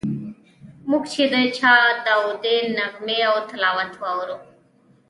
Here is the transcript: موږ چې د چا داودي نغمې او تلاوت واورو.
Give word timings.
موږ 0.89 1.03
چې 1.13 1.23
د 1.33 1.35
چا 1.57 1.73
داودي 2.05 2.57
نغمې 2.77 3.19
او 3.29 3.35
تلاوت 3.49 3.93
واورو. 4.01 4.37